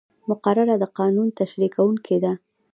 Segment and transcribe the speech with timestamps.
[0.29, 2.33] مقرره د قانون تشریح کوونکې ده.